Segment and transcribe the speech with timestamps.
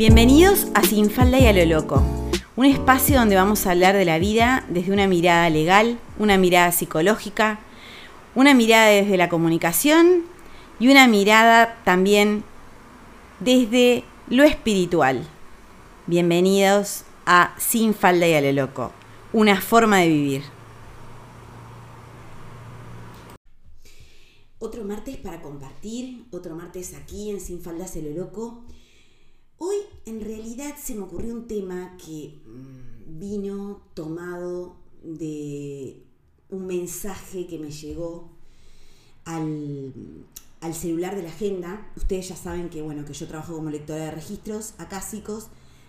[0.00, 2.02] Bienvenidos a Sin Falda y a lo Loco,
[2.56, 6.72] un espacio donde vamos a hablar de la vida desde una mirada legal, una mirada
[6.72, 7.60] psicológica,
[8.34, 10.22] una mirada desde la comunicación
[10.78, 12.44] y una mirada también
[13.40, 15.28] desde lo espiritual.
[16.06, 18.92] Bienvenidos a Sin Falda y a lo Loco,
[19.34, 20.42] una forma de vivir.
[24.60, 28.64] Otro martes para compartir, otro martes aquí en Sin Faldas y a lo Loco.
[29.62, 36.02] Hoy en realidad se me ocurrió un tema que mm, vino tomado de
[36.48, 38.30] un mensaje que me llegó
[39.26, 39.92] al,
[40.72, 41.92] celular de la agenda.
[41.94, 45.48] Ustedes ya saben que, bueno, que yo trabajo como lectora de registros acásicos.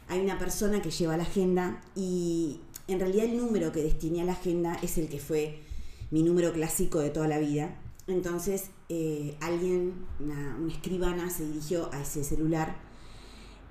[0.10, 4.26] Hay una persona que lleva la agenda y en realidad el número que destiné a
[4.26, 5.62] la agenda es el que fue
[6.10, 7.80] mi número clásico de toda la vida.
[8.08, 12.91] Entonces eh, alguien, una escribana, se dirigió a ese celular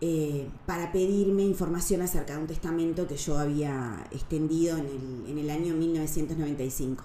[0.03, 5.75] eh, para pedirme información acerca de un testamento que yo había extendido en el, año
[5.75, 7.05] 1995.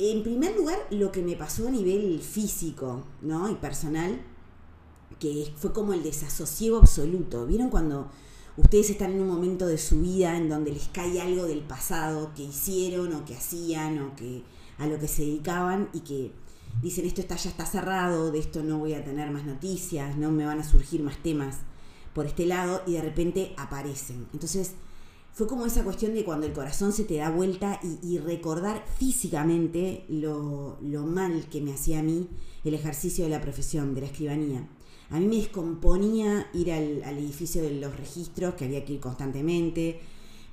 [0.00, 3.48] En primer lugar, lo que me pasó a nivel físico ¿no?
[3.48, 4.20] y personal,
[5.20, 7.46] que fue como el desasosiego absoluto.
[7.46, 8.10] ¿Vieron cuando
[8.56, 12.32] ustedes están en un momento de su vida en donde les cae algo del pasado
[12.34, 14.42] que hicieron o que hacían o que
[14.78, 16.32] a lo que se dedicaban y que
[16.82, 20.32] dicen esto está, ya está cerrado, de esto no voy a tener más noticias, no
[20.32, 21.58] me van a surgir más temas
[22.16, 24.26] por este lado y de repente aparecen.
[24.32, 24.72] Entonces
[25.34, 30.06] fue como esa cuestión de cuando el corazón se te da vuelta y, recordar físicamente
[30.08, 32.26] lo, mal que me hacía a mí
[32.64, 34.66] el ejercicio de la profesión, de la escribanía.
[35.10, 39.00] A mí me descomponía ir al, al edificio de los registros, que había que ir
[39.00, 40.00] constantemente.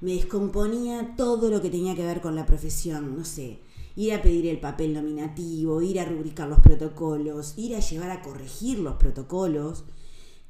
[0.02, 3.60] Me descomponía todo lo que tenía que ver con la profesión, no sé,
[3.96, 8.22] ir a pedir el papel nominativo, ir a rubricar los protocolos, ir a llevar a
[8.22, 9.86] corregir los protocolos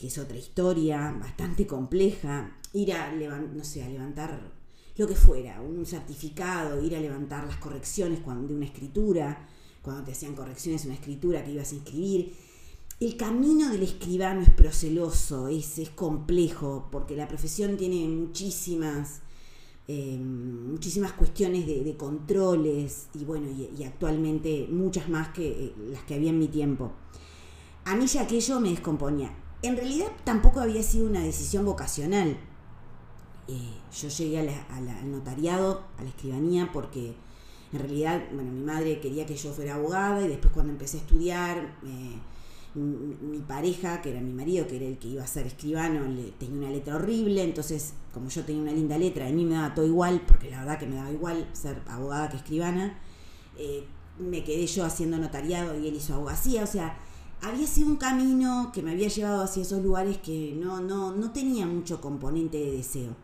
[0.04, 4.52] que es otra historia bastante compleja, ir a, no sé, a levantar
[4.98, 9.48] lo que fuera, un certificado, ir a levantar las correcciones de una escritura,
[9.82, 12.34] cuando te hacían correcciones una escritura que ibas a inscribir.
[13.00, 19.22] El camino del escribano es proceloso, es, es complejo, porque la profesión tiene muchísimas,
[19.88, 26.16] eh, muchísimas cuestiones de, controles y bueno, y, actualmente muchas más que eh, las que
[26.16, 26.92] había en mi tiempo.
[27.86, 32.38] A mí ya aquello me descomponía en realidad tampoco había sido una decisión vocacional.
[33.48, 37.16] Eh, yo llegué al notariado, a la escribanía, porque
[37.72, 41.00] en realidad, bueno, mi madre quería que yo fuera abogada y después cuando empecé a
[41.02, 42.20] estudiar, eh,
[42.76, 46.32] mi, pareja, que era mi marido, que era el que iba a ser escribano, le,
[46.32, 49.74] tenía una letra horrible, entonces como yo tenía una linda letra, a mí me daba
[49.74, 53.00] todo igual, porque la verdad que me daba igual ser abogada que escribana,
[53.58, 53.86] eh,
[54.20, 56.98] me quedé yo haciendo notariado y él hizo abogacía, o sea,
[57.44, 61.32] había sido un camino que me había llevado hacia esos lugares que no, no, no
[61.32, 63.16] tenía mucho componente de deseo.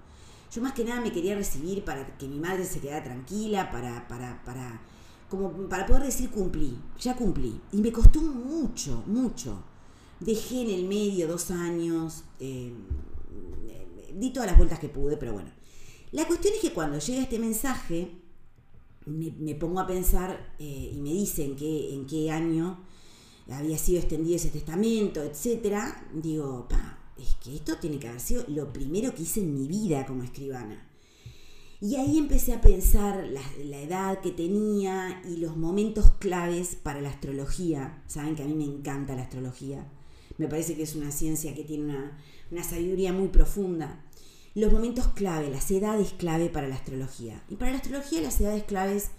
[0.51, 4.07] Yo más que nada me quería recibir para que mi madre se quedara tranquila, para,
[4.07, 4.81] para, para,
[5.29, 7.61] como para poder decir cumplí, ya cumplí.
[7.71, 9.63] Y me costó mucho, mucho.
[10.19, 12.73] Dejé en el medio dos años, eh,
[14.13, 15.51] di todas las vueltas que pude, pero bueno.
[16.11, 18.11] La cuestión es que cuando llega este mensaje,
[19.05, 22.83] me, pongo a pensar eh, y me dicen que en qué año
[23.57, 28.45] había sido extendido ese testamento, etcétera, digo, pa, es que esto tiene que haber sido
[28.47, 30.85] lo primero que hice en mi vida como escribana.
[31.81, 37.09] Y ahí empecé a pensar la, edad que tenía y los momentos claves para la
[37.09, 38.03] astrología.
[38.05, 39.87] Saben que a mí me encanta la astrología.
[40.37, 42.17] Me parece que es una ciencia que tiene una,
[42.51, 44.03] una sabiduría muy profunda.
[44.55, 47.41] Los momentos clave, las edades clave para la astrología.
[47.47, 49.11] Y para la astrología las edades claves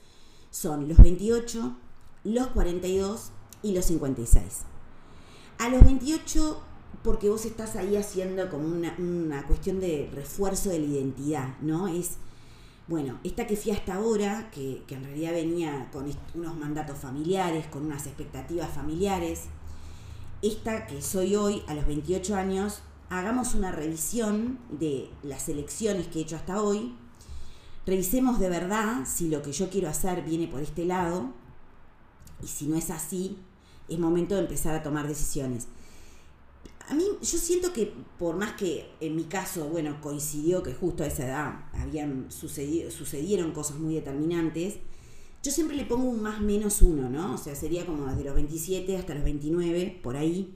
[0.50, 1.76] son los 28,
[2.24, 3.32] los 42
[3.62, 4.44] y los 56.
[5.59, 6.60] A los 28,
[7.03, 11.88] porque vos estás ahí haciendo como una, cuestión de refuerzo de la identidad, ¿no?
[11.88, 12.16] Es,
[12.88, 17.66] bueno, esta que fui hasta ahora, que, que en realidad venía con unos mandatos familiares,
[17.66, 19.44] con unas expectativas familiares,
[20.43, 22.81] esta que soy hoy, a los 28 años,
[23.11, 26.94] hagamos una revisión de las elecciones que he hecho hasta hoy,
[27.84, 31.31] revisemos de verdad si lo que yo quiero hacer viene por este lado,
[32.43, 33.37] y si no es así,
[33.90, 35.69] es momento de empezar a tomar decisiones.
[36.88, 41.04] A mí, yo siento que por más que en mi caso, bueno, coincidió que justo
[41.04, 44.78] a esa edad habían sucedido, sucedieron cosas muy determinantes,
[45.42, 47.34] yo siempre le pongo un más menos uno, ¿no?
[47.34, 50.54] O sea, sería como desde los 27 hasta los 29, por ahí.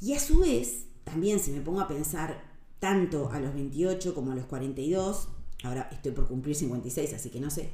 [0.00, 2.42] Y a su vez, también si me pongo a pensar
[2.80, 5.28] tanto a los 28 como a los 42,
[5.62, 7.70] ahora estoy por cumplir 56, así que no sé,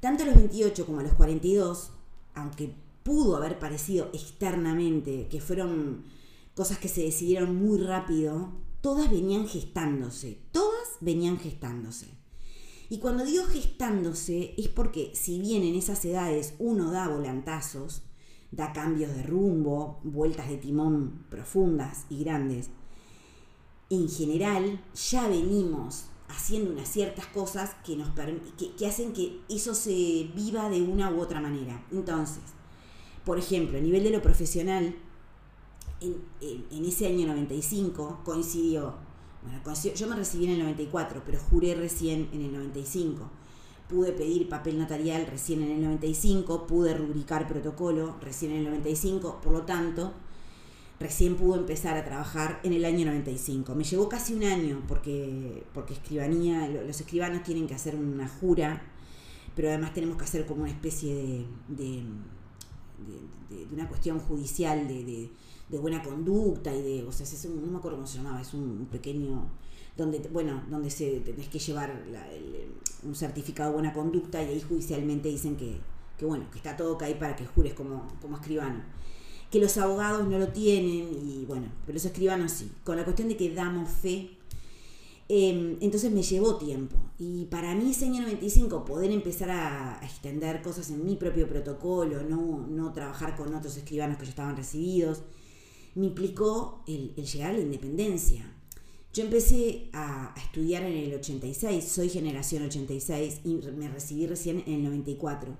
[0.00, 1.90] tanto a los 28 como a los 42,
[2.34, 6.04] aunque pudo haber parecido externamente, que fueron
[6.54, 12.08] cosas que se decidieron muy rápido, todas venían gestándose, todas venían gestándose.
[12.88, 18.02] Y cuando digo gestándose es porque si bien en esas edades uno da volantazos,
[18.50, 22.68] da cambios de rumbo, vueltas de timón profundas y grandes,
[23.88, 28.10] en general ya venimos haciendo unas ciertas cosas que, nos
[28.76, 31.84] que, hacen que eso se viva de una u otra manera.
[31.92, 32.42] Entonces,
[33.24, 34.94] por ejemplo, a nivel de lo profesional,
[36.00, 38.94] en, en ese año 95 coincidió
[39.42, 39.60] bueno,
[39.94, 43.28] yo me recibí en el 94, pero juré recién en el 95.
[43.88, 49.40] Pude pedir papel notarial recién en el 95, pude rubricar protocolo recién en el 95,
[49.42, 50.12] por lo tanto,
[51.00, 53.74] recién pude empezar a trabajar en el año 95.
[53.74, 58.82] Me llevó casi un año porque, porque escribanía, los escribanos tienen que hacer una jura,
[59.56, 62.04] pero además tenemos que hacer como una especie de,
[63.72, 65.30] una cuestión judicial de
[65.72, 68.42] de buena conducta y de, o sea, es un, no me acuerdo cómo se llamaba,
[68.42, 69.46] es un pequeño,
[69.96, 72.04] donde, bueno, donde se tenés que llevar
[73.02, 75.78] un certificado de buena conducta y ahí judicialmente dicen que,
[76.18, 78.82] que bueno, que está todo caído para que jures como, como escribano.
[79.50, 82.70] Que los abogados no lo tienen y bueno, pero los escribanos sí.
[82.84, 84.30] Con la cuestión de que damos fe,
[85.34, 86.96] em, entonces me llevó tiempo.
[87.18, 92.22] Y para mí ese año 95 poder empezar a, extender cosas en mi propio protocolo,
[92.22, 95.22] no, no trabajar con otros escribanos que ya estaban recibidos,
[95.94, 98.44] me implicó el, llegar a la independencia.
[99.14, 104.74] Yo empecé a, estudiar en el 86, soy generación 86 y me recibí recién en
[104.74, 105.56] el 94.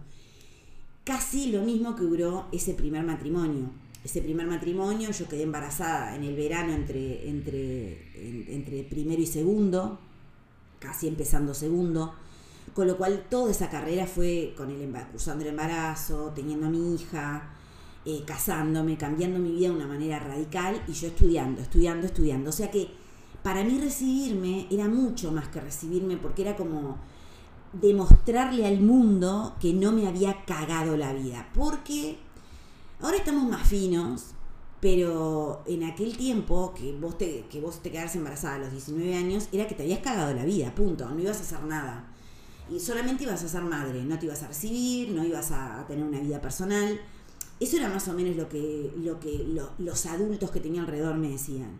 [1.04, 3.70] Casi lo mismo que duró ese primer matrimonio.
[4.04, 10.00] Ese primer matrimonio yo quedé embarazada en el verano entre, entre, entre primero y segundo,
[10.80, 12.14] casi empezando segundo,
[12.74, 16.94] con lo cual toda esa carrera fue con el, cursando el embarazo, teniendo a mi
[16.94, 17.52] hija,
[18.04, 22.50] eh, casándome, cambiando mi vida de una manera radical y yo estudiando, estudiando, estudiando.
[22.50, 22.88] O sea que
[23.44, 26.98] para mí recibirme era mucho más que recibirme porque era como
[27.72, 31.48] demostrarle al mundo que no me había cagado la vida.
[31.54, 32.18] Porque
[33.02, 34.26] ahora estamos más finos,
[34.80, 39.14] pero en aquel tiempo que vos te, que vos te quedarse embarazada a los 19
[39.14, 41.08] años, era que te habías cagado la vida, punto.
[41.08, 42.08] No ibas a hacer nada.
[42.70, 46.04] Y solamente ibas a ser madre, no te ibas a recibir, no ibas a tener
[46.04, 47.00] una vida personal.
[47.60, 49.46] Eso era más o menos lo que, lo que
[49.78, 51.78] los adultos que tenía alrededor me decían.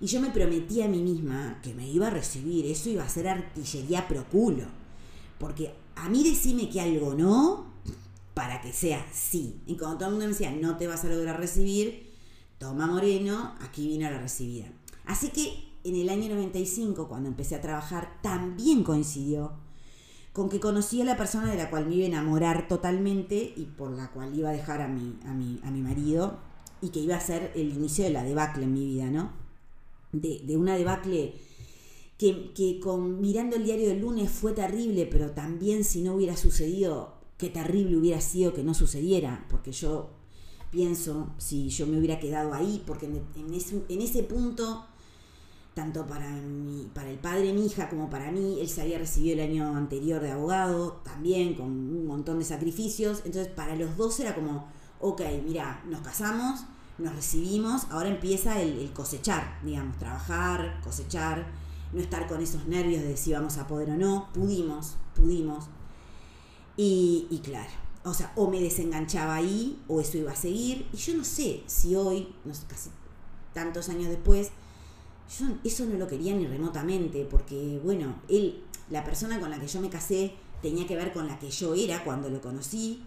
[0.00, 3.08] Y yo me prometí a mí misma que me iba a recibir, eso iba a
[3.08, 4.64] ser artillería pro culo.
[5.38, 7.66] Porque a mí decime que algo no,
[8.38, 9.60] para que sea sí.
[9.66, 12.14] Y cuando todo el mundo me decía, no te vas a lograr recibir,
[12.58, 14.66] toma Moreno, aquí vino la recibida.
[15.06, 19.54] Así que en el año 95, cuando empecé a trabajar, también coincidió
[20.32, 23.64] con que conocí a la persona de la cual me iba a enamorar totalmente y
[23.76, 26.38] por la cual iba a dejar a mi, a mi, a mi marido
[26.80, 29.32] y que iba a ser el inicio de la debacle en mi vida, ¿no?
[30.12, 31.34] De, de una debacle
[32.16, 36.36] que, que, con mirando el diario del lunes fue terrible, pero también si no hubiera
[36.36, 40.10] sucedido, qué terrible hubiera sido que no sucediera, porque yo
[40.70, 44.84] pienso si yo me hubiera quedado ahí, porque en ese, en ese punto
[45.78, 48.58] tanto para, mi, para el padre mi hija como para mí.
[48.60, 53.22] Él se había recibido el año anterior de abogado, también con un montón de sacrificios.
[53.24, 54.66] Entonces, para los dos era como,
[55.00, 56.64] ok, mira, nos casamos,
[56.98, 61.46] nos recibimos, ahora empieza el, cosechar, digamos, trabajar, cosechar,
[61.92, 64.30] no estar con esos nervios de si vamos a poder o no.
[64.34, 65.66] Pudimos, pudimos.
[66.78, 67.70] Y, y claro,
[68.04, 70.86] o sea, o me desenganchaba ahí, o eso iba a seguir.
[70.94, 72.88] Y yo no sé si hoy, no sé, casi
[73.52, 74.50] tantos años después,
[75.38, 79.66] yo eso no lo quería ni remotamente, porque, bueno, él, la persona con la que
[79.66, 80.32] yo me casé,
[80.62, 83.02] tenía que ver con la que yo era cuando lo conocí.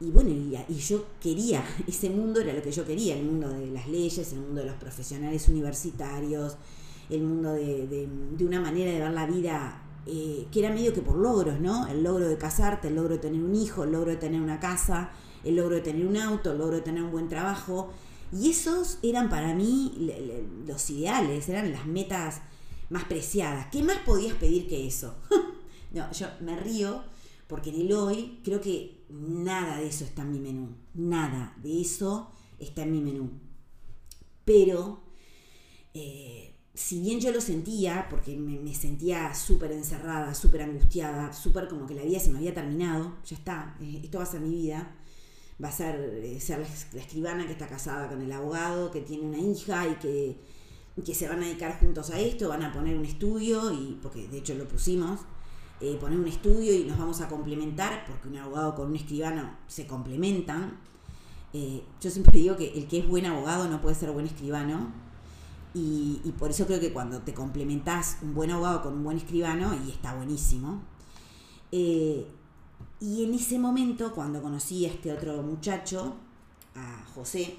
[0.00, 3.68] Y bueno, y, yo quería, ese mundo era lo que yo quería, el mundo de
[3.68, 6.56] las leyes, el mundo de los profesionales universitarios,
[7.10, 8.08] el mundo de,
[8.40, 11.86] una manera de ver la vida eh, que era medio que por logros, ¿no?
[11.86, 14.60] El logro de casarte, el logro de tener un hijo, el logro de tener una
[14.60, 15.10] casa,
[15.44, 17.90] el logro de tener un auto, el logro de tener un buen trabajo.
[18.32, 20.10] Y esos eran para mí
[20.66, 22.40] los ideales, eran las metas
[22.90, 23.68] más preciadas.
[23.70, 25.14] ¿Qué más podías pedir que eso?
[25.92, 27.02] no, yo me río
[27.46, 30.76] porque en el hoy creo que nada de eso está en mi menú.
[30.94, 33.30] Nada de eso está en mi menú.
[34.44, 35.02] Pero,
[35.92, 41.86] eh, si bien yo lo sentía, porque me, sentía súper encerrada, súper angustiada, súper como
[41.86, 44.50] que la vida se me había terminado, ya está, eh, esto va a ser mi
[44.50, 44.92] vida
[45.62, 49.24] va a ser, eh, ser la, escribana que está casada con el abogado, que tiene
[49.24, 50.36] una hija y que,
[51.04, 54.28] que, se van a dedicar juntos a esto, van a poner un estudio, y porque
[54.28, 55.20] de hecho lo pusimos,
[55.80, 59.56] eh, poner un estudio y nos vamos a complementar, porque un abogado con un escribano
[59.66, 60.78] se complementan.
[61.52, 64.92] Eh, yo siempre digo que el que es buen abogado no puede ser buen escribano.
[65.76, 69.72] Y, por eso creo que cuando te complementás un buen abogado con un buen escribano,
[69.84, 70.82] y está buenísimo.
[71.72, 72.28] Eh,
[73.00, 76.14] y en ese momento, cuando conocí a este otro muchacho,
[76.76, 77.56] a José,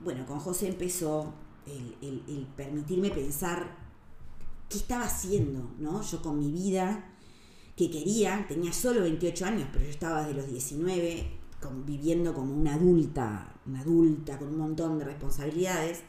[0.00, 1.32] bueno, con José empezó
[1.66, 3.74] el, permitirme pensar
[4.68, 6.02] qué estaba haciendo, ¿no?
[6.02, 7.10] Yo con mi vida,
[7.74, 11.40] que quería, tenía solo 28 años, pero yo estaba desde los 19
[11.86, 16.02] viviendo como una adulta, una adulta con un montón de responsabilidades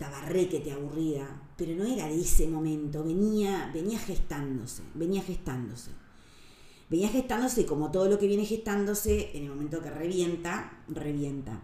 [0.00, 5.90] estaba te aburrida, pero no era de ese momento, venía, venía gestándose, venía gestándose.
[6.88, 11.60] Venía gestándose como todo lo que viene gestándose, en el momento que revienta, revienta.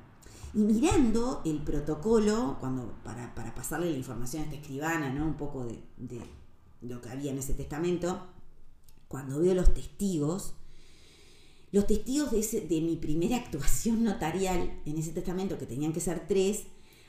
[0.53, 5.25] Y mirando el protocolo, cuando, para, pasarle la información a esta escribana, ¿no?
[5.25, 6.21] un poco de,
[6.83, 8.27] lo que había en ese testamento,
[9.09, 10.55] cuando veo los testigos,
[11.73, 16.29] los testigos de, de mi primera actuación notarial en ese testamento, que tenían que ser
[16.29, 16.67] tres,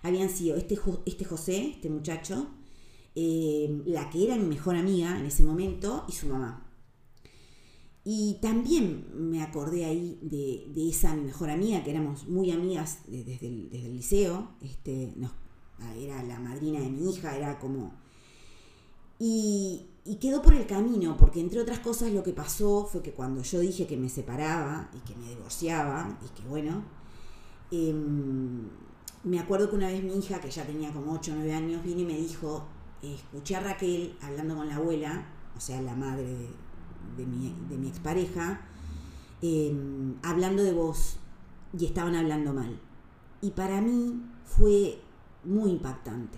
[0.08, 2.48] habían sido este, este José, este muchacho,
[3.16, 6.68] eh, la que era mi mejor amiga en ese momento y su mamá.
[8.10, 13.46] Y también me acordé ahí de, esa mi mejor amiga, que éramos muy amigas desde,
[13.46, 15.14] el, liceo, este,
[15.98, 17.94] era la madrina de mi hija, era como...
[19.20, 19.88] Y,
[20.22, 23.60] quedó por el camino, porque entre otras cosas lo que pasó fue que cuando yo
[23.60, 26.86] dije que me separaba y que me divorciaba, y que bueno,
[27.72, 28.70] em,
[29.24, 31.84] me acuerdo que una vez mi hija, que ya tenía como 8 o 9 años,
[31.84, 32.66] vino y me dijo,
[33.02, 36.36] escuché a Raquel hablando con la abuela, o sea, la madre
[37.18, 38.62] de, mi, expareja,
[39.42, 41.18] em, hablando de vos
[41.78, 42.80] y estaban hablando mal.
[43.42, 45.00] Y para mí fue
[45.44, 46.38] muy impactante.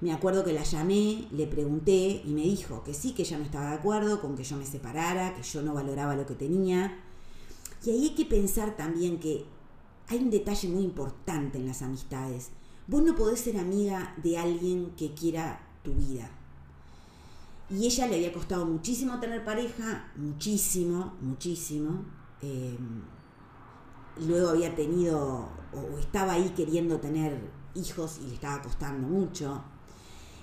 [0.00, 3.44] Me acuerdo que la llamé, le pregunté y me dijo que sí, que ella no
[3.44, 6.98] estaba de acuerdo con que yo me separara, que yo no valoraba lo que tenía.
[7.84, 9.44] Y ahí hay que pensar también que
[10.08, 12.50] hay un detalle muy importante en las amistades.
[12.86, 16.30] Vos no podés ser amiga de alguien que quiera tu vida.
[17.70, 22.04] Y ella le había costado muchísimo tener pareja, muchísimo, muchísimo.
[22.42, 23.02] Em,
[24.26, 27.38] luego había tenido, o estaba ahí queriendo tener
[27.74, 29.62] hijos y le estaba costando mucho.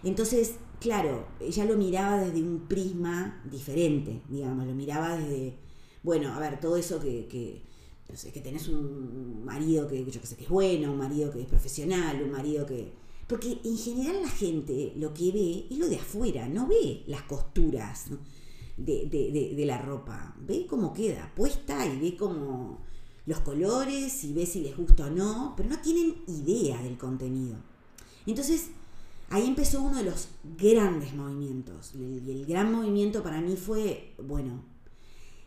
[0.01, 5.57] Entonces, claro, ella lo miraba desde un prisma diferente, digamos, lo miraba desde,
[6.01, 7.68] bueno, a ver, todo eso que
[8.15, 12.21] sé, que tenés un marido que yo que es bueno, un marido que es profesional,
[12.21, 12.91] un marido que...
[13.27, 17.21] Porque en general la gente lo que ve es lo de afuera, no ve las
[17.23, 18.07] costuras
[18.75, 22.79] de, la ropa, ve cómo queda puesta y ve cómo
[23.25, 27.57] los colores y ve si les gusta o no, pero no tienen idea del contenido.
[28.25, 28.71] Entonces,
[29.29, 31.93] ahí empezó uno de los grandes movimientos.
[31.93, 34.63] Y el gran movimiento para mí fue, bueno,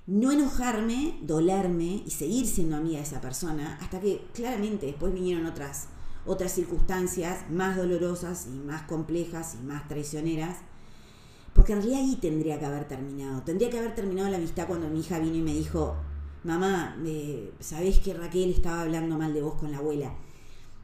[0.06, 5.47] no enojarme, dolerme y seguir siendo amiga de esa persona, hasta que claramente después vinieron
[5.47, 5.88] otras,
[6.26, 10.59] otras circunstancias más dolorosas y más complejas y más traicioneras,
[11.52, 13.42] porque en realidad ahí tendría que haber terminado.
[13.42, 15.97] Tendría que haber terminado la amistad cuando mi hija vino y me dijo,
[16.42, 20.14] mamá, eh, ¿sabés que Raquel estaba hablando mal de vos con la abuela?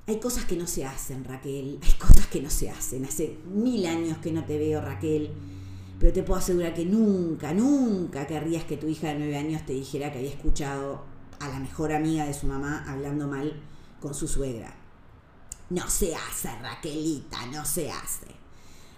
[0.07, 3.05] Hay cosas que no se hacen, Raquel, hay cosas que no se hacen.
[3.05, 5.33] Hace mil años que no te veo, Raquel
[5.99, 9.73] pero te puedo asegurar que nunca, nunca querrías que tu hija de nueve años te
[9.73, 11.03] dijera que había escuchado
[11.41, 13.61] a la mejor amiga de su mamá hablando mal
[14.01, 14.75] con su suegra.
[15.71, 18.27] No se hace, Raquelita, no se hace.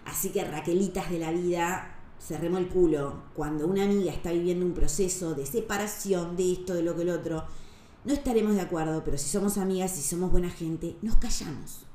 [0.05, 3.23] Así que Raquelitas de la vida, cerremos el culo.
[3.35, 7.11] Cuando una amiga está viviendo un proceso de separación de esto, de lo que el
[7.11, 7.45] otro,
[8.05, 11.87] no estaremos de acuerdo, pero si somos amigas, si somos buena gente, nos callamos.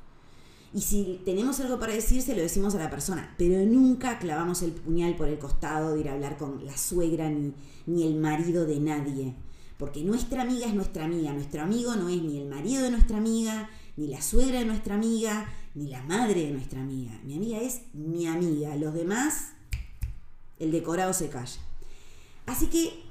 [0.76, 4.60] Y si tenemos algo para decir, se lo decimos a la persona, pero nunca clavamos
[4.60, 7.54] el puñal por el costado de ir a hablar con la suegra ni,
[7.86, 9.34] ni el marido de nadie.
[9.78, 13.16] Porque nuestra amiga es nuestra amiga, nuestro amigo no es ni el marido de nuestra
[13.16, 17.18] amiga, ni la suegra de nuestra amiga, ni la madre de nuestra amiga.
[17.24, 18.76] Mi amiga es mi amiga.
[18.76, 19.52] Los demás,
[20.58, 21.58] el decorado se calla.
[22.44, 23.05] Así que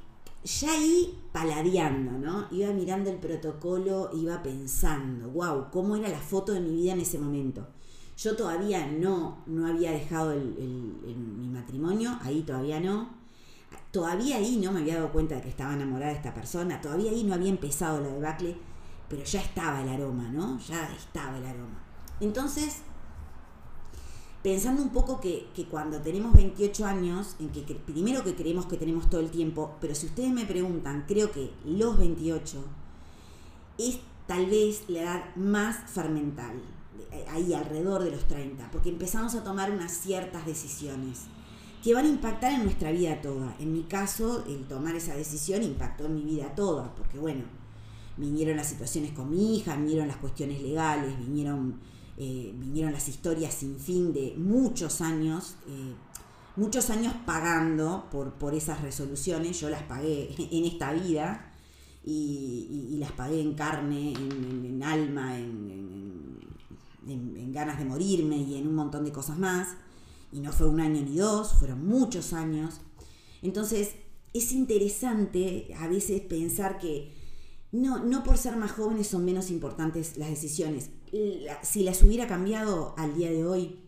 [0.46, 2.48] ya ahí paladeando, ¿no?
[2.52, 7.00] Iba mirando el protocolo, iba pensando, wow, cómo era la foto de mi vida en
[7.02, 7.68] ese momento.
[8.16, 13.10] Yo todavía no, no había dejado mi matrimonio, ahí todavía no.
[13.92, 17.12] Todavía ahí no me había dado cuenta de que estaba enamorada de esta persona, todavía
[17.12, 18.56] ahí no había empezado la debacle,
[19.10, 20.60] pero ya estaba el aroma, ¿no?
[20.60, 21.82] Ya estaba el aroma.
[22.20, 22.82] Entonces,
[24.46, 29.10] pensando un poco que, cuando tenemos 28 años, en que, primero que creemos que tenemos
[29.10, 32.64] todo el tiempo, pero si ustedes me preguntan, creo que los 28
[33.80, 33.98] es
[34.28, 36.62] tal vez la edad más fermental,
[37.32, 41.22] ahí alrededor de los 30, porque empezamos a tomar unas ciertas decisiones
[41.84, 43.56] que van a impactar en nuestra vida toda.
[43.58, 47.46] En mi caso, el tomar esa decisión impactó en mi vida toda, porque bueno,
[48.16, 51.80] vinieron las situaciones con mi hija, vinieron las cuestiones legales, vinieron
[52.18, 55.94] eh, vinieron las historias sin fin de muchos años, eh,
[56.56, 61.52] muchos años pagando por, por esas resoluciones, yo las pagué en esta vida
[62.04, 66.40] y, las pagué en carne, en, alma, en,
[67.08, 69.76] en ganas de morirme y en un montón de cosas más,
[70.32, 72.82] y no fue un año ni dos, fueron muchos años.
[73.42, 73.96] Entonces,
[74.34, 77.14] es interesante a veces pensar que
[77.72, 80.90] no, no por ser más jóvenes son menos importantes las decisiones.
[81.62, 83.80] Si las hubiera cambiado al día de hoy,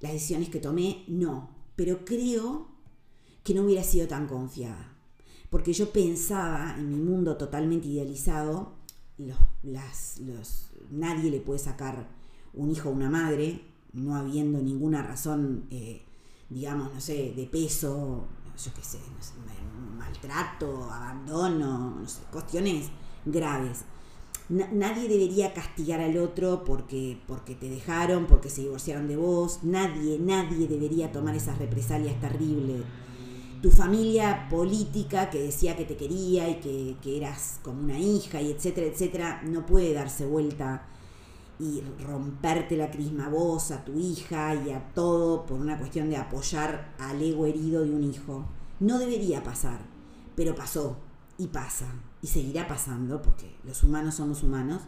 [0.00, 1.50] las decisiones que tomé, no.
[1.76, 2.68] Pero creo
[3.42, 4.96] que no hubiera sido tan confiada.
[5.50, 8.74] Porque yo pensaba en mi mundo totalmente idealizado,
[9.18, 12.08] los, las, los, nadie le puede sacar
[12.54, 13.60] un hijo a una madre,
[13.92, 16.02] no habiendo ninguna razón, eh,
[16.48, 18.26] digamos, no sé, de peso,
[18.62, 18.98] yo qué sé,
[19.98, 22.90] maltrato, abandono, no sé, cuestiones
[23.24, 23.84] graves.
[24.48, 29.60] Nadie debería castigar al otro porque, porque te dejaron, porque se divorciaron de vos.
[29.62, 32.82] Nadie, nadie debería tomar esas represalias terribles.
[33.62, 38.42] Tu familia política que decía que te quería y que, que eras como una hija
[38.42, 40.86] y etcétera, etcétera, no puede darse vuelta
[41.60, 46.10] y romperte la crisma a vos, a tu hija y a todo por una cuestión
[46.10, 48.44] de apoyar al ego herido de un hijo.
[48.80, 49.78] No debería pasar,
[50.34, 50.96] pero pasó
[51.38, 51.86] y pasa
[52.22, 54.82] y seguirá pasando porque los humanos somos humanos.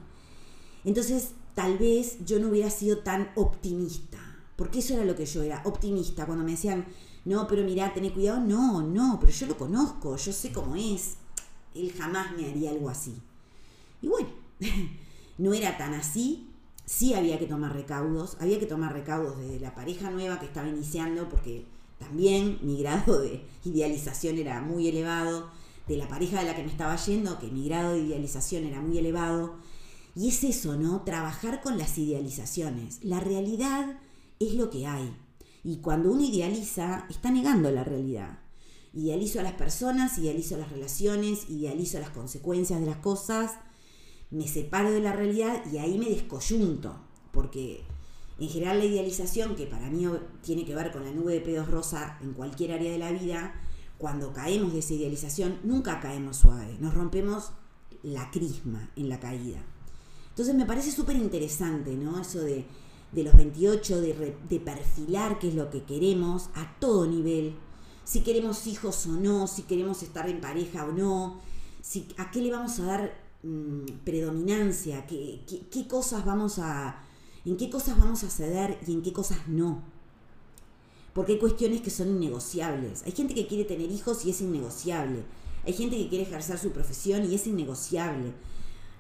[0.85, 4.19] Entonces, tal vez yo no hubiera sido tan optimista,
[4.57, 6.87] porque eso era lo que yo era, optimista, cuando me decían,
[7.25, 11.14] no, pero mira, tené cuidado, no, no, pero yo lo conozco, yo sé cómo es,
[11.75, 13.14] él jamás me haría algo así.
[14.00, 14.29] Y bueno,
[15.38, 16.50] no era tan así,
[16.85, 20.69] sí había que tomar recaudos, había que tomar recaudos de la pareja nueva que estaba
[20.69, 21.64] iniciando, porque
[21.99, 25.50] también mi grado de idealización era muy elevado,
[25.87, 28.81] de la pareja de la que me estaba yendo, que mi grado de idealización era
[28.81, 29.57] muy elevado.
[30.14, 31.03] Y es eso, ¿no?
[31.03, 33.03] Trabajar con las idealizaciones.
[33.03, 33.99] La realidad
[34.38, 35.14] es lo que hay.
[35.62, 38.38] Y cuando uno idealiza, está negando la realidad.
[38.92, 43.53] Idealizo a las personas, idealizo las relaciones, idealizo las consecuencias de las cosas
[44.35, 46.97] me separo de la realidad y ahí me descoyunto,
[47.31, 47.85] porque
[48.38, 50.07] en general la idealización, que para mí
[50.42, 53.55] tiene que ver con la nube de pedos rosa en cualquier área de la vida,
[53.98, 57.50] cuando caemos de esa idealización, nunca caemos suave, nos rompemos
[58.02, 59.62] la crisma en la caída.
[60.30, 62.20] Entonces me parece súper interesante, ¿no?
[62.20, 62.66] Eso de,
[63.12, 67.54] los 28, de, de perfilar qué es lo que queremos a todo nivel,
[68.04, 71.40] si queremos hijos o no, si queremos estar en pareja o no,
[72.18, 76.98] a qué le vamos a dar Mm, predominancia, qué, cosas vamos a,
[77.44, 79.83] en qué cosas vamos a ceder y en qué cosas no.
[81.14, 83.03] Porque hay cuestiones que son innegociables.
[83.05, 85.22] Hay gente que quiere tener hijos y es innegociable.
[85.64, 88.33] Hay gente que quiere ejercer su profesión y es innegociable.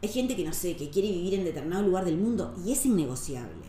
[0.02, 2.86] Hay gente que no sé, que quiere vivir en determinado lugar del mundo y es
[2.86, 3.64] innegociable.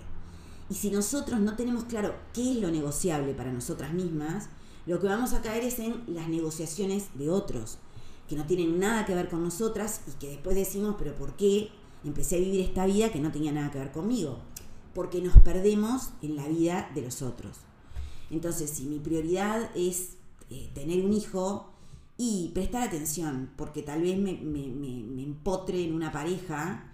[0.69, 4.49] Y si nosotros no tenemos claro qué es lo negociable para nosotras mismas,
[4.85, 7.79] lo que vamos a caer es en las negociaciones de otros
[8.27, 11.69] que no tienen nada que ver con nosotras y que después decimos, pero ¿por qué
[12.03, 14.39] empecé a vivir esta vida que no tenía nada que ver conmigo?
[14.93, 17.64] Porque nos perdemos en la vida de los otros.
[18.31, 20.17] Entonces, si mi prioridad es
[20.49, 21.71] eh, tener un hijo
[22.17, 26.91] y prestar atención, porque tal vez me, me empotre en una pareja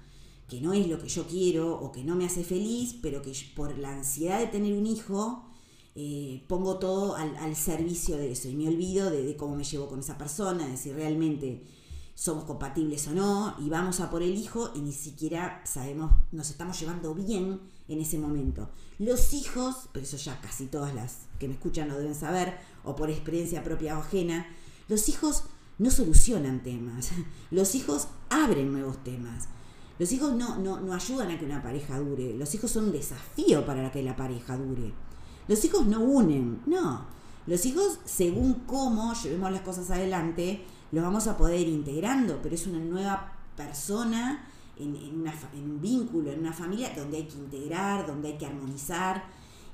[0.48, 3.32] que no es lo que yo quiero o que no me hace feliz, pero que
[3.56, 5.46] por la ansiedad de tener un hijo
[5.94, 10.00] eh, pongo todo al, servicio de eso y me olvido de, cómo me llevo con
[10.00, 11.64] esa persona, de si realmente
[12.16, 16.50] somos compatibles o no, y vamos a por el hijo y ni siquiera sabemos, nos
[16.50, 17.60] estamos llevando bien
[17.94, 18.70] en ese momento.
[19.00, 22.96] Los hijos, pero eso ya casi todas las que me escuchan lo deben saber, o
[22.96, 24.48] por experiencia propia o ajena,
[24.88, 25.44] los hijos
[25.78, 27.12] no solucionan temas,
[27.52, 29.48] los hijos abren nuevos temas.
[30.00, 32.92] Los hijos no, no, no ayudan a que una pareja dure, los hijos son un
[32.92, 34.94] desafío para que la pareja dure.
[35.48, 37.06] Los hijos no unen, no.
[37.46, 42.56] Los hijos, según cómo llevemos las cosas adelante, los vamos a poder ir integrando, pero
[42.56, 44.48] es una nueva persona
[44.84, 49.24] en, un vínculo, en una familia donde hay que integrar, donde hay que armonizar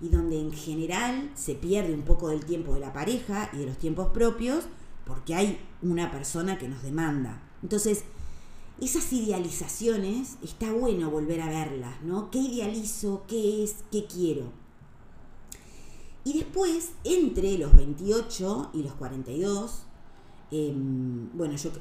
[0.01, 3.65] y donde en general se pierde un poco del tiempo de la pareja y de
[3.65, 4.65] los tiempos propios
[5.05, 7.41] porque hay una persona que nos demanda.
[7.63, 8.03] Entonces,
[8.79, 12.29] esas idealizaciones está bueno volver a verlas, ¿no?
[12.29, 13.23] ¿Qué idealizo?
[13.27, 13.77] ¿Qué es?
[13.91, 14.51] ¿Qué quiero?
[16.23, 19.86] Y después, entre los 28 y los 42,
[20.51, 21.71] em, bueno, yo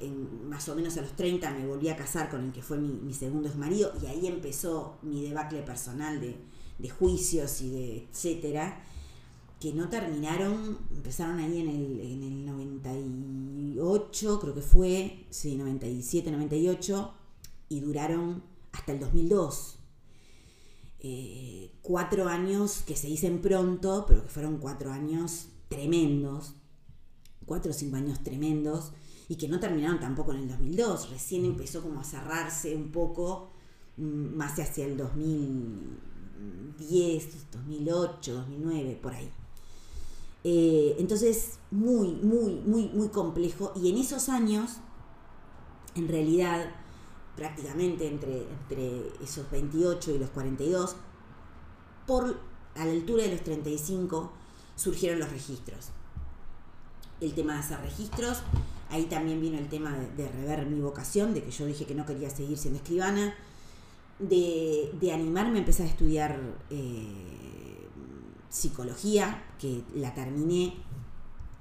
[0.48, 3.12] más o menos a los 30 me volví a casar con el que fue mi,
[3.14, 6.36] segundo ex marido y ahí empezó mi debacle personal de,
[6.90, 8.84] juicios y de etcétera,
[9.60, 16.30] que no terminaron, empezaron ahí en el, en el 98, creo que fue, sí, 97,
[16.30, 17.14] 98,
[17.68, 19.78] y duraron hasta el 2002.
[21.00, 26.54] Eh, cuatro años que se dicen pronto, pero que fueron cuatro años tremendos,
[27.46, 28.92] cuatro o cinco años tremendos,
[29.28, 33.50] y que no terminaron tampoco en el 2002, recién empezó como a cerrarse un poco
[33.96, 39.28] mm, más hacia el 2010, 2008, 2009, por ahí.
[40.44, 43.72] Eh, entonces, muy, muy, muy, muy complejo.
[43.74, 44.76] Y en esos años,
[45.96, 46.70] en realidad,
[47.34, 50.94] prácticamente entre, entre esos 28 y los 42,
[52.06, 52.36] por
[52.76, 54.30] a la altura de los 35
[54.76, 55.88] surgieron los registros.
[57.20, 58.42] El tema de hacer registros,
[58.90, 62.04] ahí también vino el tema de, rever mi vocación, de que yo dije que no
[62.06, 63.34] quería seguir siendo escribana,
[64.18, 66.38] de, animarme a empezar a estudiar
[66.70, 67.86] eh,
[68.48, 70.74] psicología, que la terminé,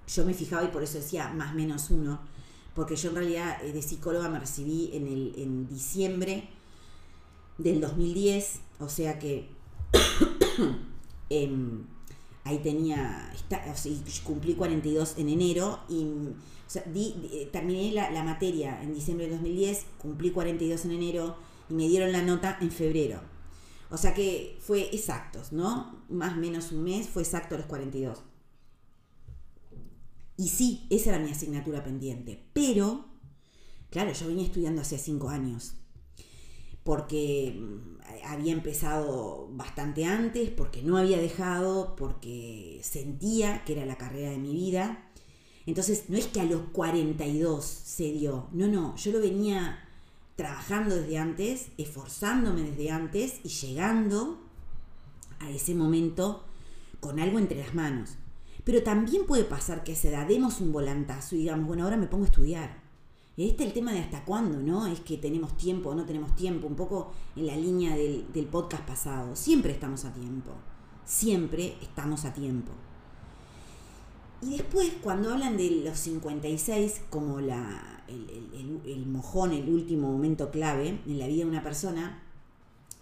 [0.08, 2.20] yo me fijaba y por eso decía más menos uno,
[2.74, 6.50] porque yo en realidad eh, de psicóloga me recibí en, el, en diciembre
[7.58, 9.50] del 2010, o sea que
[11.30, 11.86] em,
[12.46, 13.34] ahí tenía,
[14.24, 16.06] cumplí 42 en enero y
[16.76, 21.36] eh, terminé la, la, materia en diciembre del 2010, cumplí 42 en enero
[21.70, 23.20] y me dieron la nota en febrero.
[23.90, 26.04] O sea que fue exactos, ¿no?
[26.08, 28.24] Más o menos un mes, fue exacto los 42.
[30.38, 32.46] Y sí, esa era mi asignatura pendiente.
[32.54, 33.06] Pero,
[33.90, 35.78] claro, yo venía estudiando hace cinco años.
[36.86, 37.96] Porque mm,
[38.26, 44.38] había empezado bastante antes, porque no había dejado, porque sentía que era la carrera de
[44.38, 45.10] mi vida.
[45.66, 48.48] Entonces, no es que a los 42 se dio.
[48.54, 49.82] No, no, yo lo venía
[50.36, 54.40] trabajando desde antes, esforzándome desde antes y llegando
[55.40, 56.46] a ese momento
[57.00, 58.16] con algo entre las manos.
[58.64, 61.98] Pero también puede pasar que a esa edad demos un volantazo y digamos, bueno, ahora
[61.98, 62.85] me pongo a estudiar.
[63.38, 64.88] Este es el tema de hasta cuándo, ¿no?
[64.88, 68.84] Es que tenemos tiempo o no tenemos tiempo, un poco en la línea del, podcast
[68.84, 69.36] pasado.
[69.36, 70.52] Siempre estamos a tiempo.
[71.04, 72.72] Siempre estamos a tiempo.
[74.42, 81.02] Y después, cuando hablan de los 56 como la, el, mojón, el último momento clave
[81.06, 82.24] en la vida de una persona,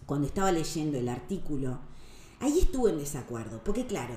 [0.04, 1.78] cuando estaba leyendo el artículo,
[2.40, 4.16] ahí estuve en desacuerdo, porque claro,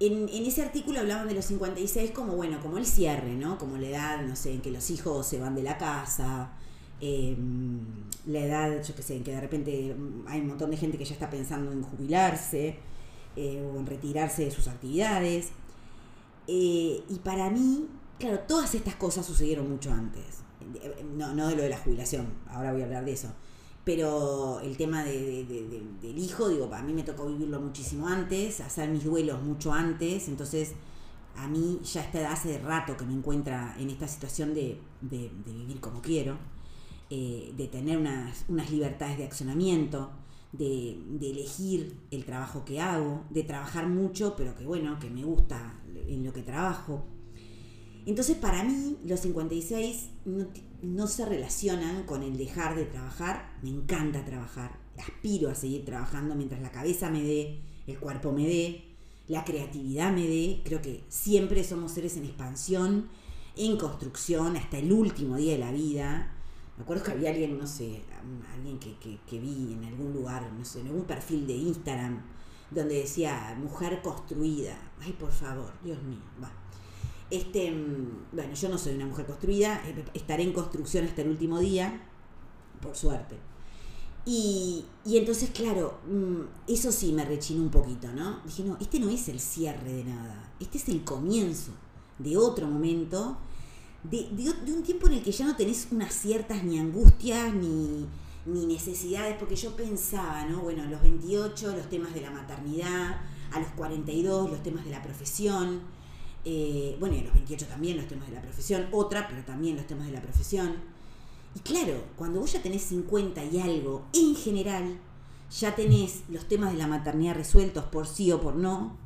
[0.00, 3.58] en, ese artículo hablaban de los 56 como, bueno, como el cierre, ¿no?
[3.58, 6.52] Como la edad, no sé, en que los hijos se van de la casa,
[7.00, 7.80] em,
[8.26, 11.04] la edad, yo qué sé, en que de repente hay un montón de gente que
[11.04, 12.76] ya está pensando en jubilarse
[13.36, 15.50] eh, o en retirarse de sus actividades.
[16.48, 17.88] Eh, y para mí,
[18.20, 20.42] Claro, todas estas cosas sucedieron mucho antes.
[21.16, 23.28] No, no de lo de la jubilación, ahora voy a hablar de eso.
[23.84, 25.44] Pero el tema de,
[26.02, 30.28] del hijo, digo, a mí me tocó vivirlo muchísimo antes, hacer mis duelos mucho antes,
[30.28, 30.74] entonces
[31.36, 36.02] a mí ya está hace rato que me encuentra en esta situación de, vivir como
[36.02, 36.36] quiero,
[37.08, 40.10] eh, de tener unas, unas libertades de accionamiento,
[40.52, 45.80] de, elegir el trabajo que hago, de trabajar mucho, pero que bueno, que me gusta
[46.08, 47.04] en lo que trabajo.
[48.06, 50.08] Entonces para mí los 56
[50.82, 53.52] no, se relacionan con el dejar de trabajar.
[53.62, 58.46] Me encanta trabajar, aspiro a seguir trabajando mientras la cabeza me dé, el cuerpo me
[58.46, 58.84] dé,
[59.28, 60.62] la creatividad me dé.
[60.64, 63.08] Creo que siempre somos seres en expansión,
[63.56, 66.32] en construcción, hasta el último día de la vida.
[66.78, 68.02] Me acuerdo que había alguien, no sé,
[68.54, 72.22] alguien que, que vi en algún lugar, no sé, en algún perfil de Instagram,
[72.70, 74.78] donde decía mujer construida.
[74.98, 76.59] Ay, por favor, Dios mío, va
[77.30, 81.30] este, mm, bueno, yo no soy una mujer construida, eh, estaré en construcción hasta el
[81.30, 82.02] último día,
[82.80, 83.36] por suerte.
[84.26, 88.40] Y, entonces, claro, mm, eso sí me rechinó un poquito, ¿no?
[88.44, 91.72] Dije, no, este no es el cierre de nada, este es el comienzo
[92.18, 93.38] de otro momento,
[94.02, 94.28] de,
[94.72, 98.06] un tiempo en el que ya no tenés unas ciertas ni angustias ni,
[98.46, 100.60] ni necesidades, porque yo pensaba, ¿no?
[100.60, 103.20] Bueno, los 28 los temas de la maternidad,
[103.52, 105.80] a los 42 los temas de la profesión,
[106.44, 109.86] eh, bueno, y los 28 también los temas de la profesión, otra, pero también los
[109.86, 110.76] temas de la profesión.
[111.54, 114.98] Y claro, cuando vos ya tenés 50 y algo, en general,
[115.50, 118.96] ya tenés los temas de la maternidad resueltos por sí o por no,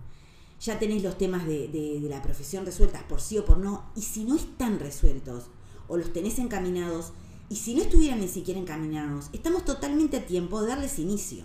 [0.61, 4.03] ya tenés los temas de, de, la profesión resueltas por sí o por no, y
[4.03, 5.45] si no están resueltos,
[5.89, 7.13] o los tenés encaminados,
[7.49, 11.45] y si no estuvieran ni siquiera encaminados, estamos totalmente a tiempo de darles inicio.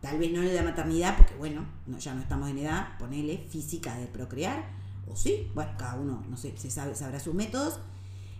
[0.00, 3.38] Tal vez no en la maternidad, porque bueno, no, ya no estamos en edad, ponele
[3.50, 4.79] física de procrear,
[5.10, 7.80] o sí, bueno, cada uno, no sé, se sabe, sabrá sus métodos,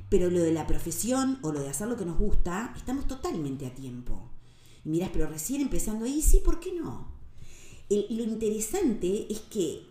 [0.09, 3.67] pero lo de la profesión o lo de hacer lo que nos gusta, estamos totalmente
[3.67, 4.31] a tiempo.
[4.85, 7.19] Y mirás, pero recién empezando ahí, sí, ¿por qué no?
[7.91, 9.83] lo interesante es que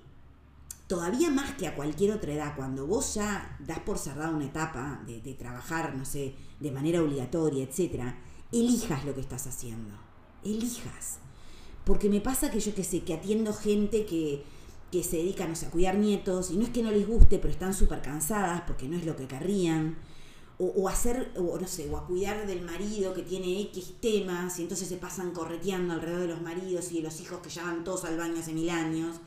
[0.88, 5.04] todavía más que a cualquier otra edad, cuando vos ya das por cerrada una etapa
[5.06, 8.16] de, trabajar, no sé, de manera obligatoria, etc.,
[8.52, 9.94] elijas lo que estás haciendo.
[10.44, 11.20] Elijas.
[11.84, 14.44] porque me pasa que yo qué sé, que atiendo gente que,
[14.92, 17.38] que se dedica, no sé, a cuidar nietos, y no es que no les guste,
[17.38, 19.98] pero están súper cansadas porque no es lo que querrían.
[20.58, 24.60] O, o, hacer, o no sé, o a cuidar del marido que tiene X temas,
[24.60, 27.64] y entonces se pasan correteando alrededor de los maridos y de los hijos que ya
[27.64, 29.18] van todos al baño hace mil años,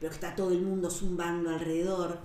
[0.00, 2.18] pero que está todo el mundo zumbando alrededor.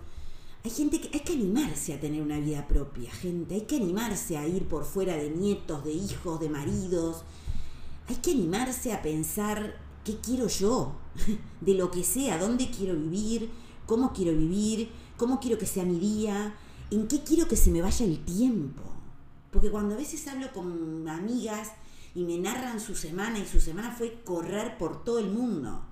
[0.63, 4.37] Hay gente que hay que animarse a tener una vida propia, gente, hay que animarse
[4.37, 7.23] a ir por fuera de nietos, de hijos, de maridos.
[8.07, 10.95] Hay que animarse a pensar qué quiero yo,
[11.61, 13.49] de lo que sea, dónde quiero vivir,
[13.85, 16.55] cómo quiero vivir, cómo quiero que sea mi día,
[16.91, 18.83] en qué quiero que se me vaya el tiempo.
[19.51, 21.71] Porque cuando a veces hablo con amigas
[22.15, 25.85] y me narran su semana y su semana fue correr por todo el mundo,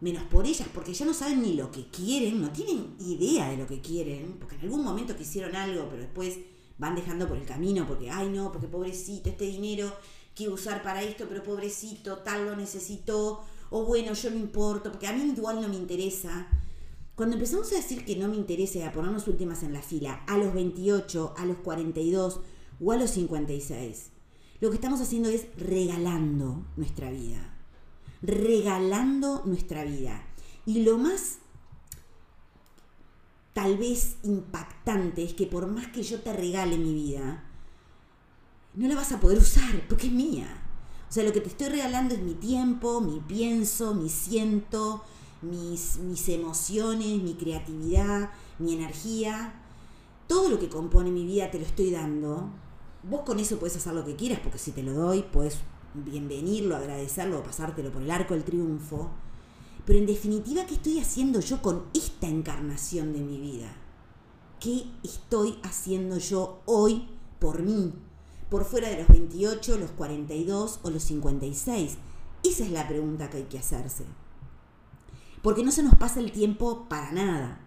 [0.00, 3.56] menos por ellas, porque ya no saben ni lo que quieren, no tienen idea de
[3.56, 6.38] lo que quieren, porque en algún momento quisieron algo, pero después
[6.78, 9.92] van dejando por el camino, porque, ay no, porque pobrecito, este dinero
[10.34, 15.06] quiero usar para esto, pero pobrecito, tal lo necesito, o bueno, yo no importo, porque
[15.06, 16.46] a mí igual no me interesa.
[17.14, 20.38] Cuando empezamos a decir que no me interesa a ponernos últimas en la fila, a
[20.38, 22.40] los 28, a los 42
[22.80, 24.10] o a los 56,
[24.60, 27.54] lo que estamos haciendo es regalando nuestra vida.
[28.22, 30.24] Regalando nuestra vida.
[30.64, 31.38] Y lo más
[33.52, 37.44] tal vez impactante es que por más que yo te regale mi vida,
[38.74, 40.62] no la vas a poder usar porque es mía.
[41.08, 45.02] O sea, lo que te estoy regalando es mi tiempo, mi pienso, mi siento,
[45.42, 49.52] mis, mis emociones, mi creatividad, mi energía.
[50.26, 52.48] Todo lo que compone mi vida te lo estoy dando.
[53.02, 55.58] Vos con eso puedes hacer lo que quieras, porque si te lo doy, puedes
[55.92, 59.10] bienvenirlo, agradecerlo o pasártelo por el arco del triunfo.
[59.84, 63.74] Pero en definitiva, ¿qué estoy haciendo yo con esta encarnación de mi vida?
[64.60, 67.08] ¿Qué estoy haciendo yo hoy
[67.40, 67.92] por mí?
[68.52, 71.96] Por fuera de los 28, los 42 o los 56?
[72.44, 74.04] Esa es la pregunta que hay que hacerse.
[75.40, 77.60] Porque no se nos pasa el tiempo para nada.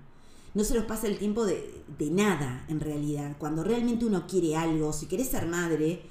[0.54, 3.36] No se nos pasa el tiempo de, de nada, en realidad.
[3.39, 6.04] Cuando realmente uno quiere algo, si querés ser madre,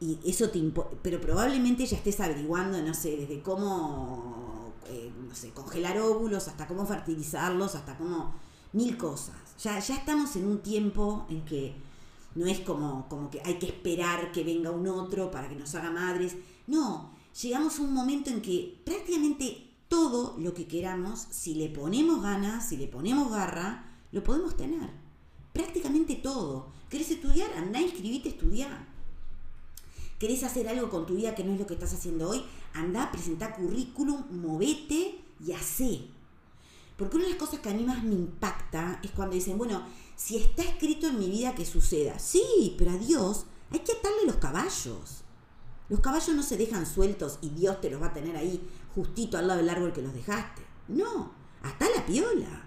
[0.00, 5.50] y eso te pero probablemente ya estés averiguando, no sé, desde cómo, eh, no sé,
[5.50, 8.32] congelar óvulos, hasta cómo fertilizarlos, hasta cómo
[8.72, 9.36] mil cosas.
[9.62, 11.76] Ya, ya estamos en un tiempo en que
[12.34, 15.74] no es como, como que hay que esperar que venga un otro para que nos
[15.74, 16.36] haga madres.
[16.66, 22.22] No, llegamos a un momento en que prácticamente todo lo que queramos, si le ponemos
[22.22, 24.90] ganas, si le ponemos garra, lo podemos tener.
[25.52, 26.72] Prácticamente todo.
[26.90, 27.52] ¿Querés estudiar?
[27.52, 28.86] Andá, inscribite, estudiar.
[30.18, 32.42] ¿Querés hacer algo con tu vida que no es lo que estás haciendo hoy?
[32.72, 36.13] Andá, presentá currículum, movete y hacé.
[36.96, 39.82] Porque una de las cosas que a mí más me impacta es cuando dicen, bueno,
[40.16, 42.18] si está escrito en mi vida que suceda.
[42.18, 45.24] Sí, pero a Dios hay que atarle los caballos.
[45.88, 48.62] Los caballos no se dejan sueltos y Dios te los va a tener ahí
[48.94, 50.62] justito al lado del árbol que los dejaste.
[50.88, 52.62] No, hasta la piola.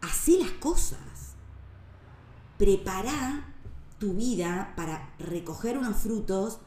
[0.00, 1.34] Hacé las cosas.
[2.58, 3.54] Prepara
[3.98, 6.58] tu vida para recoger unos frutos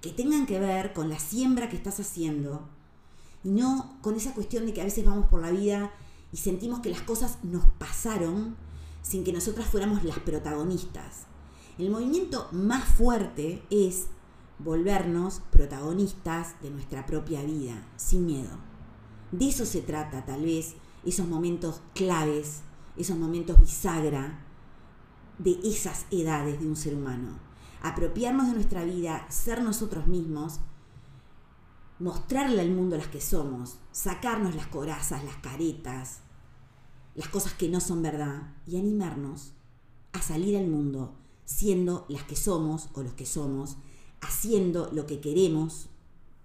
[0.00, 2.68] que tengan que ver con la siembra que estás haciendo
[3.44, 5.92] y no con esa cuestión de que a veces vamos por la vida
[6.32, 8.56] y sentimos que las cosas nos pasaron
[9.02, 11.26] sin que nosotras fuéramos las protagonistas.
[11.78, 14.06] El movimiento más fuerte es
[14.58, 18.50] volvernos protagonistas de nuestra propia vida, sin miedo.
[19.32, 20.74] De eso se trata tal vez
[21.04, 22.60] esos momentos claves,
[22.96, 24.44] esos momentos bisagra
[25.38, 27.38] de esas edades de un ser humano.
[27.82, 30.60] Apropiarnos de nuestra vida, ser nosotros mismos,
[32.00, 36.20] mostrarle al mundo las que somos, sacarnos las corazas, las caretas,
[37.14, 39.52] las cosas que no son verdad y animarnos
[40.12, 41.14] a salir al mundo
[41.50, 43.76] siendo las que somos o los que somos,
[44.20, 45.88] haciendo lo que queremos,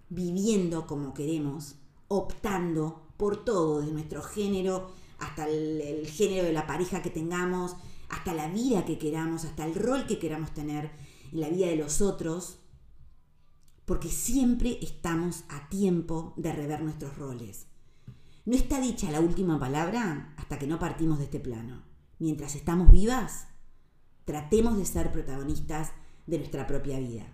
[0.09, 1.75] viviendo como queremos,
[2.07, 4.89] optando por todo, de nuestro género
[5.19, 7.75] hasta el, género de la pareja que tengamos,
[8.09, 10.89] hasta la vida que queramos, hasta el rol que queramos tener
[11.31, 12.57] en la vida de los otros,
[13.85, 17.67] porque siempre estamos a tiempo de rever nuestros roles.
[18.45, 21.83] No está dicha la última palabra hasta que no partimos de este plano.
[22.19, 23.47] Mientras estamos vivas,
[24.23, 25.91] tratemos de ser protagonistas
[26.25, 27.25] de nuestra propia vida.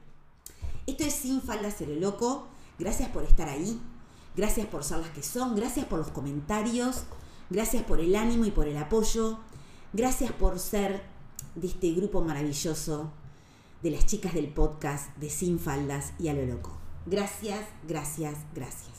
[0.87, 2.47] Esto es Sin Falda Cero Loco.
[2.79, 3.79] Gracias por estar ahí.
[4.35, 5.55] Gracias por ser las que son.
[5.55, 7.03] Gracias por los comentarios.
[7.49, 9.39] Gracias por el ánimo y por el apoyo.
[9.93, 11.03] Gracias por ser
[11.55, 13.11] de este grupo maravilloso
[13.83, 16.77] de las chicas del podcast de Sin Faldas y a lo Loco.
[17.05, 18.90] Gracias, gracias, gracias.